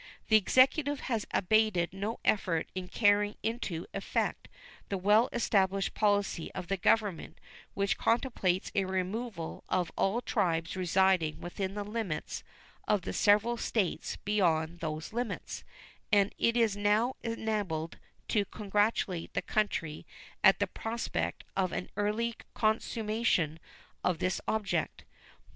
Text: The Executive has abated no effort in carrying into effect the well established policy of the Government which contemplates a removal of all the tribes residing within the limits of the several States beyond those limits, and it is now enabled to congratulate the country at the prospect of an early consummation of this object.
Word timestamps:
The 0.29 0.35
Executive 0.35 1.01
has 1.01 1.27
abated 1.29 1.93
no 1.93 2.19
effort 2.25 2.67
in 2.73 2.87
carrying 2.87 3.35
into 3.43 3.85
effect 3.93 4.47
the 4.89 4.97
well 4.97 5.29
established 5.31 5.93
policy 5.93 6.51
of 6.53 6.69
the 6.69 6.77
Government 6.77 7.37
which 7.75 7.99
contemplates 7.99 8.71
a 8.73 8.85
removal 8.85 9.63
of 9.69 9.91
all 9.95 10.15
the 10.15 10.21
tribes 10.23 10.75
residing 10.75 11.39
within 11.39 11.75
the 11.75 11.83
limits 11.83 12.43
of 12.87 13.03
the 13.03 13.13
several 13.13 13.57
States 13.57 14.15
beyond 14.25 14.79
those 14.79 15.13
limits, 15.13 15.63
and 16.11 16.33
it 16.39 16.57
is 16.57 16.75
now 16.75 17.15
enabled 17.21 17.99
to 18.29 18.43
congratulate 18.45 19.31
the 19.35 19.41
country 19.43 20.07
at 20.43 20.57
the 20.57 20.65
prospect 20.65 21.43
of 21.55 21.71
an 21.71 21.91
early 21.95 22.33
consummation 22.55 23.59
of 24.03 24.17
this 24.17 24.41
object. 24.47 25.05